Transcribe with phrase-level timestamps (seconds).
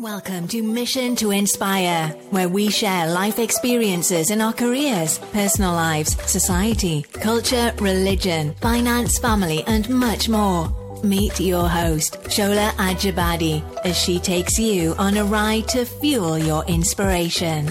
[0.00, 6.16] Welcome to Mission to Inspire, where we share life experiences in our careers, personal lives,
[6.22, 10.70] society, culture, religion, finance, family, and much more.
[11.04, 16.64] Meet your host, Shola Ajibade, as she takes you on a ride to fuel your
[16.64, 17.68] inspiration.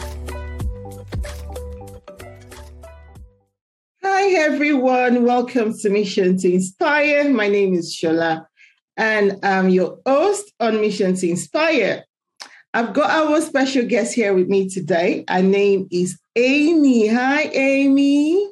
[4.03, 5.25] Hi, everyone.
[5.25, 7.27] Welcome to Mission to Inspire.
[7.27, 8.45] My name is Shola,
[8.95, 12.05] and I'm your host on Mission to Inspire.
[12.71, 15.23] I've got our special guest here with me today.
[15.27, 17.07] Her name is Amy.
[17.07, 18.47] Hi, Amy.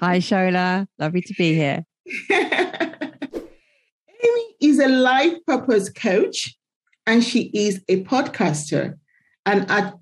[0.00, 0.88] Hi, Shola.
[0.98, 1.84] Lovely to be here.
[2.32, 3.46] Amy
[4.60, 6.56] is a life purpose coach
[7.06, 8.94] and she is a podcaster.
[9.46, 9.94] And our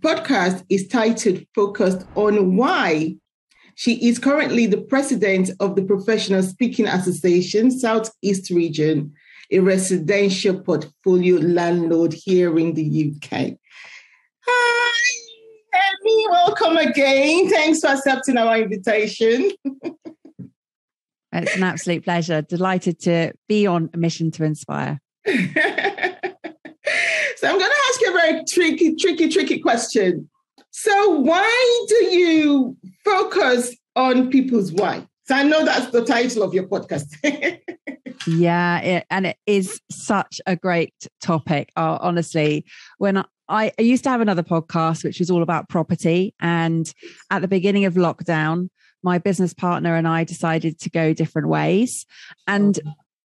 [0.00, 3.16] podcast is titled Focused on Why.
[3.74, 9.14] She is currently the president of the Professional Speaking Association Southeast Region
[9.50, 13.52] a residential portfolio landlord here in the UK.
[14.46, 15.00] Hi,
[15.74, 17.48] Amy, welcome again.
[17.48, 19.50] Thanks for accepting our invitation.
[21.32, 22.42] it's an absolute pleasure.
[22.42, 25.00] Delighted to be on a mission to inspire.
[25.26, 25.48] so I'm
[27.58, 30.28] going to ask you a very tricky, tricky, tricky question.
[30.70, 35.06] So why do you focus on people's why?
[35.26, 37.06] So I know that's the title of your podcast.
[38.26, 41.70] yeah, it, and it is such a great topic.
[41.76, 42.64] Uh, honestly,
[42.98, 46.92] when I, I, I used to have another podcast which was all about property, and
[47.30, 48.68] at the beginning of lockdown,
[49.02, 52.06] my business partner and I decided to go different ways,
[52.46, 52.78] and.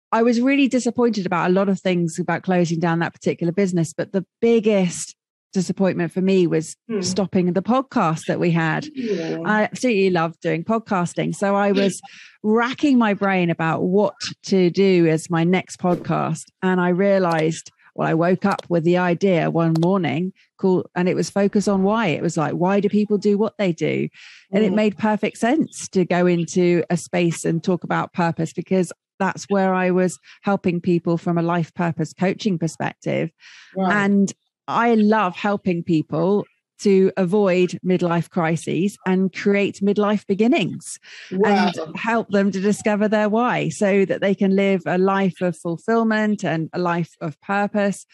[0.10, 3.92] I was really disappointed about a lot of things about closing down that particular business,
[3.92, 5.17] but the biggest
[5.54, 7.02] disappointment for me was hmm.
[7.02, 8.88] stopping the podcast that we had.
[8.94, 9.40] Yeah.
[9.46, 11.36] I absolutely loved doing podcasting.
[11.36, 12.02] So I was
[12.44, 16.44] racking my brain about what to do as my next podcast.
[16.62, 21.16] And I realized, well, I woke up with the idea one morning called, and it
[21.16, 22.08] was focus on why.
[22.08, 24.08] It was like, why do people do what they do?
[24.52, 24.76] And it hmm.
[24.76, 29.74] made perfect sense to go into a space and talk about purpose because that's where
[29.74, 33.32] I was helping people from a life purpose coaching perspective.
[33.76, 34.06] Right.
[34.06, 34.34] And
[34.68, 36.46] I love helping people
[36.80, 41.00] to avoid midlife crises and create midlife beginnings
[41.32, 41.72] wow.
[41.76, 45.58] and help them to discover their why so that they can live a life of
[45.58, 48.06] fulfillment and a life of purpose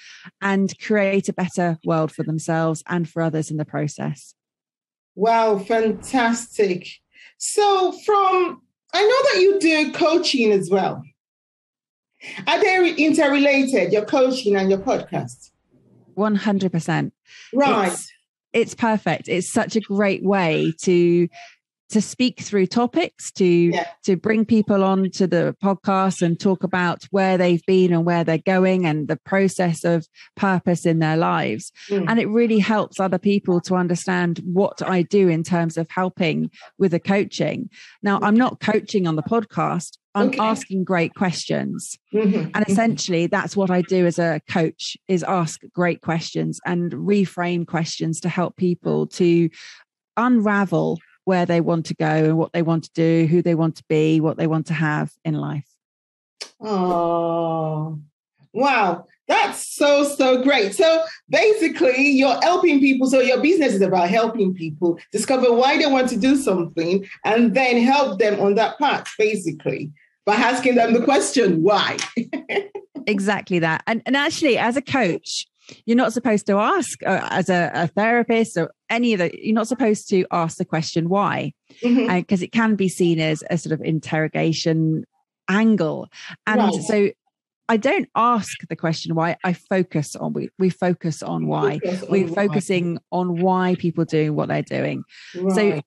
[0.41, 4.33] and create a better world for themselves and for others in the process.
[5.15, 6.87] Wow, fantastic.
[7.37, 8.61] So, from
[8.93, 11.03] I know that you do coaching as well.
[12.47, 15.49] Are they interrelated, your coaching and your podcast?
[16.15, 17.11] 100%.
[17.53, 17.91] Right.
[17.91, 18.11] It's,
[18.53, 19.27] it's perfect.
[19.27, 21.27] It's such a great way to
[21.93, 23.85] to speak through topics to yeah.
[24.03, 28.23] to bring people on to the podcast and talk about where they've been and where
[28.23, 32.03] they're going and the process of purpose in their lives mm.
[32.07, 36.49] and it really helps other people to understand what I do in terms of helping
[36.79, 37.69] with the coaching
[38.01, 40.39] now I'm not coaching on the podcast I'm okay.
[40.39, 41.97] asking great questions.
[42.13, 42.51] Mm-hmm.
[42.53, 47.65] And essentially that's what I do as a coach is ask great questions and reframe
[47.65, 49.49] questions to help people to
[50.17, 53.77] unravel where they want to go and what they want to do, who they want
[53.77, 55.67] to be, what they want to have in life.
[56.59, 57.99] Oh,
[58.53, 59.07] wow.
[59.27, 60.75] That's so, so great.
[60.75, 63.07] So basically, you're helping people.
[63.09, 67.55] So your business is about helping people discover why they want to do something and
[67.55, 69.91] then help them on that path, basically,
[70.25, 71.97] by asking them the question, why?
[73.07, 73.83] exactly that.
[73.87, 75.47] And, and actually, as a coach,
[75.85, 79.55] you're not supposed to ask uh, as a, a, therapist or any of the you're
[79.55, 82.09] not supposed to ask the question why because mm-hmm.
[82.09, 85.05] uh, it can be seen as a sort of interrogation
[85.49, 86.09] angle
[86.47, 86.83] and right.
[86.83, 87.09] so
[87.69, 89.37] I don't ask the question why.
[89.43, 91.79] I focus on we we focus on why.
[91.79, 93.19] Focus We're on focusing why.
[93.19, 95.03] on why people doing what they're doing.
[95.33, 95.55] Right.
[95.55, 95.81] So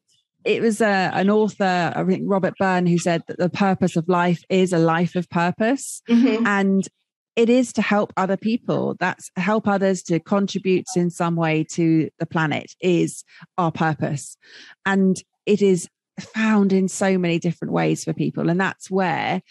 [0.47, 4.09] it was uh, an author, I think Robert Byrne, who said that the purpose of
[4.09, 6.03] life is a life of purpose.
[6.09, 6.47] Mm-hmm.
[6.47, 6.89] And
[7.34, 12.09] it is to help other people that's help others to contribute in some way to
[12.19, 13.25] the planet is
[13.59, 14.39] our purpose
[14.87, 15.87] and it is
[16.19, 19.42] found in so many different ways for people and that's where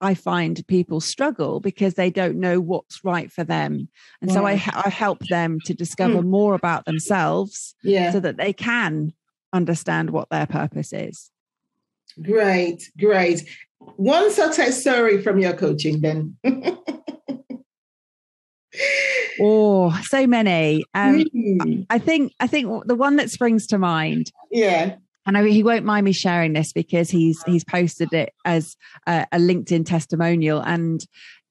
[0.00, 3.88] I find people struggle because they don't know what's right for them.
[4.22, 6.26] And so I, I help them to discover mm.
[6.28, 8.12] more about themselves yeah.
[8.12, 9.12] so that they can
[9.52, 11.30] understand what their purpose is.
[12.22, 13.48] Great, great.
[13.78, 16.36] One success story from your coaching, then.
[19.40, 20.84] oh, so many.
[20.94, 21.86] Um, mm.
[21.90, 24.32] I think I think the one that springs to mind.
[24.50, 24.96] Yeah.
[25.26, 29.26] And I, he won't mind me sharing this because he's he's posted it as a,
[29.30, 31.04] a LinkedIn testimonial, and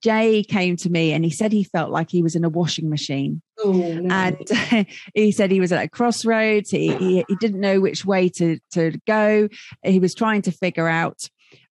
[0.03, 2.89] Jay came to me and he said he felt like he was in a washing
[2.89, 3.41] machine.
[3.59, 4.13] Oh, no.
[4.13, 6.69] And he said he was at a crossroads.
[6.69, 9.49] He, he, he didn't know which way to, to go.
[9.83, 11.27] He was trying to figure out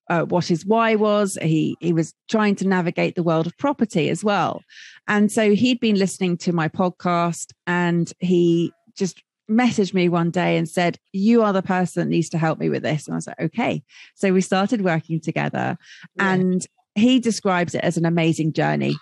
[0.08, 1.36] uh, what his why was.
[1.40, 4.62] He he was trying to navigate the world of property as well,
[5.08, 9.20] and so he'd been listening to my podcast, and he just
[9.50, 12.68] messaged me one day and said, "You are the person that needs to help me
[12.68, 13.82] with this." And I was like, "Okay."
[14.14, 15.76] So we started working together,
[16.16, 16.34] Yeah.
[16.34, 18.96] and he describes it as an amazing journey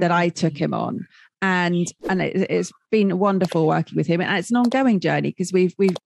[0.00, 1.06] that I took him on.
[1.42, 5.52] And and it, it's been wonderful working with him, and it's an ongoing journey because
[5.52, 5.96] we've we've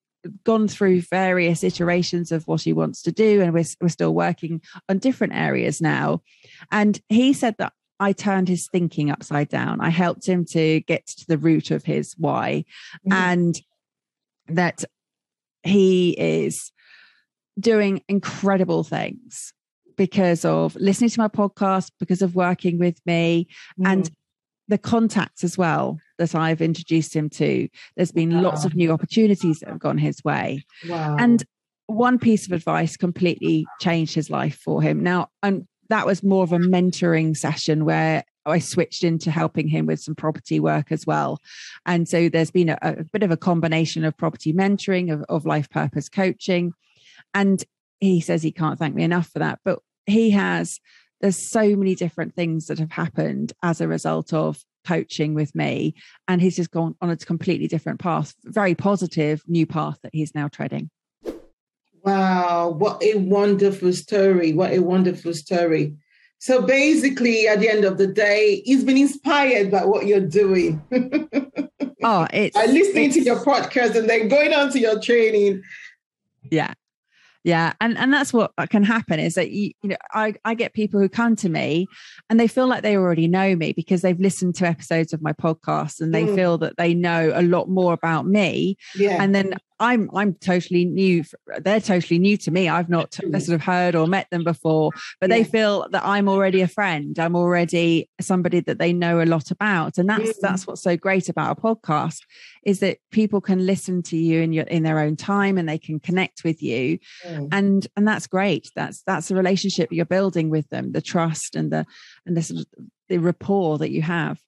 [0.44, 4.61] gone through various iterations of what he wants to do, and we're we're still working
[4.88, 6.23] on different areas now.
[6.73, 9.81] And he said that I turned his thinking upside down.
[9.81, 12.64] I helped him to get to the root of his why,
[13.06, 13.12] Mhm.
[13.14, 13.61] and
[14.49, 14.85] that
[15.62, 16.73] he is
[17.61, 19.52] doing incredible things
[19.99, 23.47] because of listening to my podcast, because of working with me,
[23.79, 23.87] mm.
[23.87, 24.11] and
[24.69, 27.69] the contacts as well that I've introduced him to.
[27.97, 30.65] There's been lots of new opportunities that have gone his way.
[30.89, 31.17] wow.
[31.19, 31.45] And
[31.87, 35.03] one piece of advice completely changed his life for him.
[35.03, 39.87] Now, and that was more of a mentoring session where I switched into helping him
[39.87, 41.39] with some property work as well.
[41.87, 45.47] And so there's been a, a bit of a combination of property mentoring, of, of
[45.47, 46.73] life purpose coaching.
[47.33, 47.65] And
[48.00, 49.61] he says he can't thank me enough for that.
[49.65, 50.81] But he has,
[51.20, 55.94] there's so many different things that have happened as a result of coaching with me.
[56.28, 60.34] And he's just gone on a completely different path, very positive new path that he's
[60.34, 60.90] now treading.
[62.05, 64.52] Wow, what a wonderful story.
[64.52, 65.96] What a wonderful story.
[66.38, 70.82] So basically, at the end of the day, he's been inspired by what you're doing.
[72.00, 75.62] Oh, it's By listening to your podcast and then going on to your training.
[76.49, 76.72] yeah
[77.44, 80.73] yeah and and that's what can happen is that you, you know I, I get
[80.73, 81.87] people who come to me
[82.29, 85.32] and they feel like they already know me because they've listened to episodes of my
[85.32, 86.35] podcast and they Mm.
[86.35, 89.23] feel that they know a lot more about me Yeah.
[89.23, 91.22] and then i'm i'm totally new
[91.60, 92.69] they're totally new to me.
[92.69, 94.90] I've not sort of heard or met them before
[95.20, 97.19] but they feel that i'm already a friend.
[97.19, 99.98] I'm already somebody that they know a lot about.
[99.98, 100.40] And that's Mm.
[100.42, 102.20] that's what's so great about a podcast
[102.64, 105.78] is that people can listen to you in your in their own time and they
[105.78, 106.98] can connect with you.
[107.52, 108.70] And and that's great.
[108.75, 111.86] That's that's a relationship you're building with them the trust and the
[112.26, 112.66] and the sort of
[113.08, 114.38] the rapport that you have.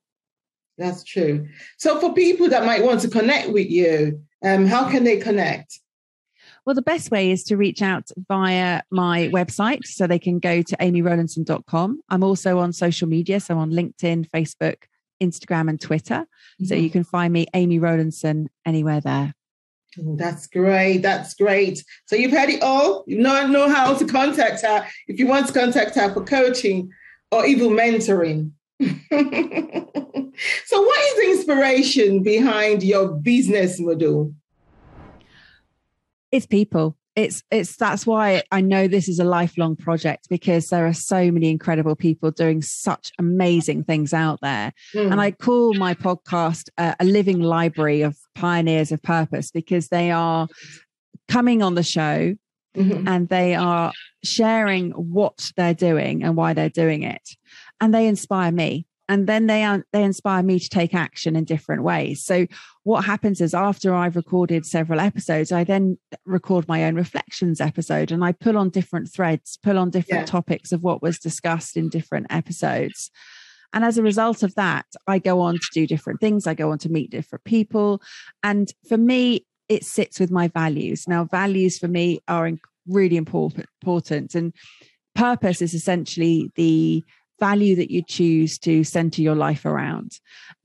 [0.79, 1.47] That's true.
[1.79, 5.81] So for people that might want to connect with you, um, how can they connect?
[6.67, 9.87] Well, the best way is to reach out via my website.
[9.87, 12.01] So they can go to amyrowlinson.com.
[12.09, 13.41] I'm also on social media.
[13.41, 14.77] So on LinkedIn, Facebook,
[15.23, 16.27] Instagram, and Twitter.
[16.63, 16.85] So Mm-hmm.
[16.85, 19.35] you can find me, Amy Rowlinson, anywhere there.
[19.99, 20.99] Oh, that's great.
[20.99, 21.83] That's great.
[22.07, 23.05] So you've heard it all.
[23.07, 26.91] You now know how to contact her if you want to contact her for coaching
[27.33, 28.53] or even mentoring.
[30.65, 34.35] so, what is the inspiration behind your business model?
[36.33, 36.97] It's people.
[37.17, 41.31] It's it's that's why I know this is a lifelong project because there are so
[41.31, 44.73] many incredible people doing such amazing things out there.
[44.95, 45.13] Mm.
[45.13, 50.11] And I call my podcast uh, a living library of pioneers of purpose because they
[50.11, 50.49] are
[51.29, 52.35] coming on the show
[52.77, 53.09] Mhm.
[53.09, 53.93] and they are
[54.23, 57.37] sharing what they're doing and why they're doing it
[57.81, 58.87] and they inspire me.
[59.09, 62.23] And then they they inspire me to take action in different ways.
[62.23, 62.47] So
[62.85, 68.11] what happens is after i've recorded several episodes i then record my own reflections episode
[68.11, 70.27] and i pull on different threads pull on different Yeah.
[70.27, 73.11] topics of what was discussed in different episodes.
[73.73, 76.47] And as a result of that i go on to do different things.
[76.47, 78.01] I go on to meet different people.
[78.43, 81.07] And for me it sits with my values.
[81.07, 82.51] Now, values for me are
[82.89, 84.53] really important, important, and
[85.15, 87.05] purpose is essentially the
[87.41, 90.13] value that you choose to center your life around.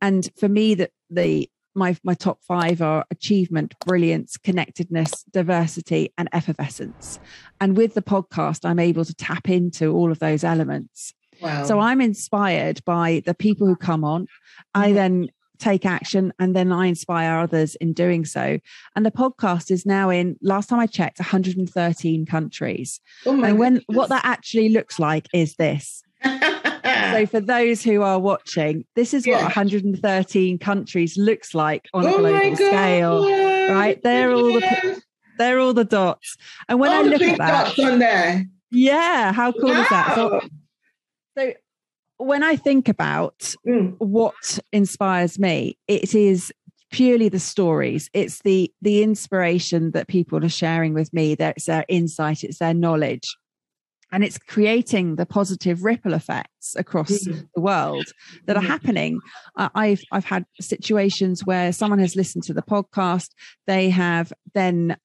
[0.02, 6.30] And for me, that the my my top five are achievement, brilliance, connectedness, diversity, and
[6.34, 7.20] effervescence.
[7.60, 11.14] And with the podcast, I'm able to tap into all of those elements.
[11.42, 11.64] Wow.
[11.66, 14.28] So I'm inspired by the people who come on.
[14.74, 14.94] I Mhm.
[14.96, 15.28] then
[15.58, 18.60] take action and then I inspire others in doing so.
[18.96, 23.00] And the podcast is now in, last time I checked, 113 countries.
[23.26, 26.04] oh and when what that actually looks like is this.
[27.20, 32.10] So for those who are watching, this is what 113 countries looks like on a
[32.14, 33.70] oh my global scale.
[33.74, 34.02] right?
[34.04, 35.02] They're all the-
[35.38, 36.38] They're all the dots.
[36.70, 38.46] And when All I look at that, on there.
[38.72, 40.16] yeah, how cool is that?
[40.16, 40.40] So,
[41.38, 41.54] so
[42.18, 43.96] when I think about Mm.
[44.00, 46.54] what inspires me it is
[46.92, 51.84] purely the stories it's the the inspiration that people are sharing with me that's their
[51.90, 53.36] insight it's their knowledge
[54.16, 57.42] and it's creating the positive ripple effects across mm-hmm.
[57.54, 58.06] the world
[58.46, 58.72] that are mm-hmm.
[58.72, 59.20] happening
[59.58, 63.32] uh, i've i've had situations where someone has listened to the podcast
[63.68, 64.96] they have then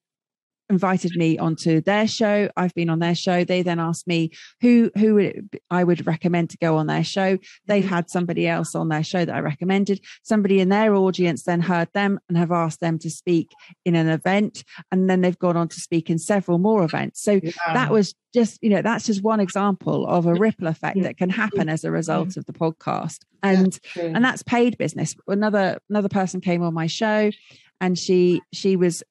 [0.71, 2.49] invited me onto their show.
[2.57, 3.45] I've been on their show.
[3.45, 5.33] They then asked me who who
[5.71, 7.39] I would recommend to go on their show.
[7.67, 7.95] They've mm-hmm.
[7.95, 10.00] had somebody else on their show that I recommended.
[10.23, 13.50] Somebody in their audience then heard them and have asked them to speak
[13.85, 17.23] in an event, and then they've gone on to speak in several more events.
[17.23, 17.50] So yeah.
[17.75, 21.31] that was just you know that's just one example of a ripple effect that can
[21.31, 26.41] happen as a result of the podcast and and that's paid business another another person
[26.41, 27.33] came on my show
[27.81, 29.03] and she she was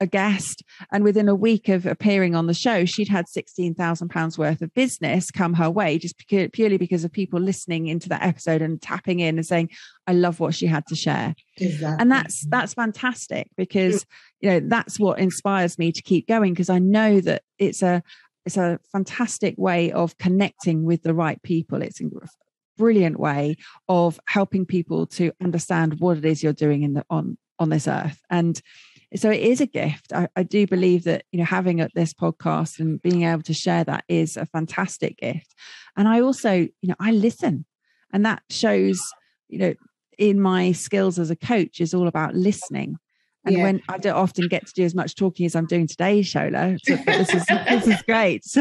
[0.00, 4.38] a guest and within a week of appearing on the show she'd had 16,000 pounds
[4.38, 6.16] worth of business come her way just
[6.52, 9.68] purely because of people listening into that episode and tapping in and saying
[10.06, 11.34] I love what she had to share.
[11.56, 12.00] Exactly.
[12.00, 14.04] and that's that's fantastic because
[14.40, 18.02] you know that's what inspires me to keep going because I know that it's a
[18.46, 21.82] it's a fantastic way of connecting with the right people.
[21.82, 22.06] It's a
[22.76, 23.56] brilliant way
[23.88, 27.86] of helping people to understand what it is you're doing in the on on this
[27.86, 28.20] earth.
[28.30, 28.60] And
[29.16, 30.12] so it is a gift.
[30.12, 33.84] I, I do believe that you know having this podcast and being able to share
[33.84, 35.54] that is a fantastic gift.
[35.96, 37.64] And I also, you know, I listen,
[38.12, 39.00] and that shows,
[39.48, 39.74] you know,
[40.18, 42.98] in my skills as a coach is all about listening.
[43.44, 43.62] And yeah.
[43.62, 46.78] when I don't often get to do as much talking as I'm doing today, Shola,
[46.82, 48.44] so this is this is great.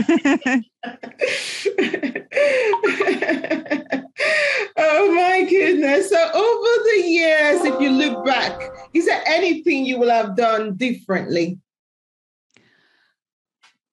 [4.77, 6.09] oh my goodness.
[6.09, 8.61] So over the years, if you look back,
[8.93, 11.59] is there anything you will have done differently?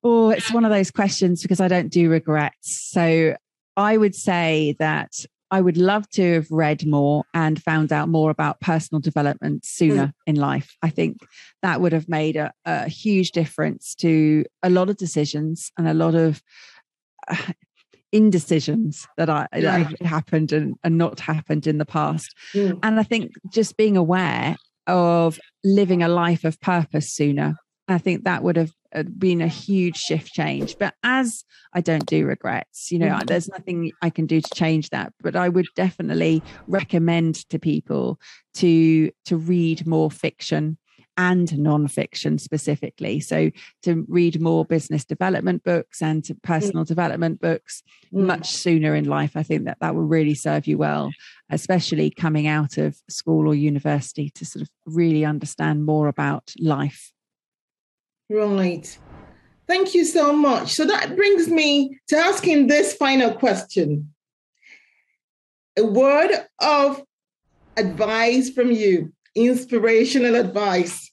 [0.03, 2.91] Oh, it's one of those questions because I don't do regrets.
[2.93, 3.37] So
[3.77, 5.13] I would say that
[5.51, 10.07] I would love to have read more and found out more about personal development sooner
[10.07, 10.13] mm.
[10.27, 10.77] in life.
[10.83, 11.19] I think
[11.63, 15.95] that would have made a, a, huge difference to a lot of decisions and a
[15.95, 16.43] lot of
[17.29, 17.37] uh,
[18.13, 19.85] indecisions that I yeah.
[19.85, 22.35] that happened and, and not happened in the past.
[22.55, 22.79] Mm.
[22.83, 27.57] And I think just being aware of living a life of purpose sooner,
[27.89, 30.77] I think that would have uh, been a huge shift change.
[30.79, 33.27] But as I don't do regrets, you know, mm.
[33.27, 35.13] there's nothing I can do to change that.
[35.21, 38.19] But I would definitely recommend to people
[38.55, 40.79] to to read more fiction
[41.17, 43.21] and nonfiction specifically.
[43.21, 43.51] So
[43.83, 46.89] to read more business development books and to personal mm.
[46.89, 47.83] development books
[48.13, 48.27] mm.
[48.27, 49.37] much sooner in life.
[49.37, 51.11] I think that that will really serve you well,
[51.51, 57.13] especially coming out of school or university to sort of really understand more about life.
[58.29, 58.99] Right.
[59.67, 60.75] Thank you so much.
[60.75, 64.13] So that brings me to asking this final question.
[65.77, 66.31] A word
[66.61, 67.03] of
[67.77, 71.11] advice from you inspirational advice?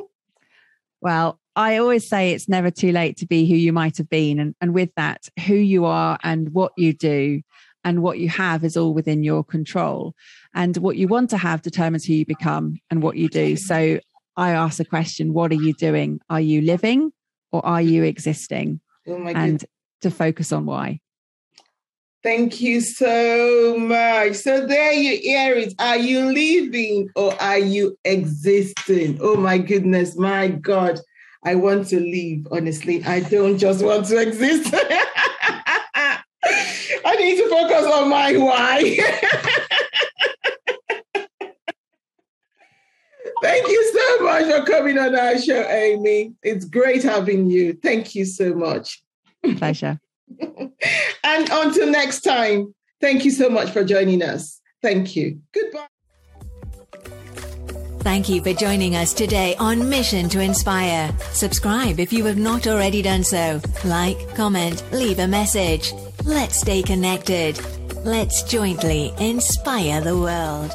[1.00, 4.38] well, I always say it's never too late to be who you might have been.
[4.38, 7.42] And, and with that, who you are and what you do
[7.84, 10.14] and what you have is all within your control.
[10.54, 13.56] And what you want to have determines who you become and what you do.
[13.56, 14.00] So
[14.36, 16.20] I ask the question what are you doing?
[16.30, 17.12] Are you living
[17.52, 18.80] or are you existing?
[19.06, 19.64] Oh and
[20.02, 21.00] to focus on why.
[22.22, 24.34] Thank you so much.
[24.34, 25.74] So there you hear it.
[25.78, 29.18] Are you living or are you existing?
[29.22, 30.98] Oh my goodness, my God.
[31.44, 33.04] I want to live, honestly.
[33.04, 34.74] I don't just want to exist.
[36.44, 38.82] I need to focus on my why.
[43.40, 46.34] Thank you so much for coming on our show, Amy.
[46.42, 47.74] It's great having you.
[47.74, 49.00] Thank you so much.
[49.56, 50.00] Pleasure.
[51.24, 54.60] And until next time, thank you so much for joining us.
[54.82, 55.40] Thank you.
[55.52, 55.86] Goodbye.
[58.00, 61.14] Thank you for joining us today on Mission to Inspire.
[61.32, 63.60] Subscribe if you have not already done so.
[63.84, 65.92] Like, comment, leave a message.
[66.24, 67.60] Let's stay connected.
[68.04, 70.72] Let's jointly inspire the world.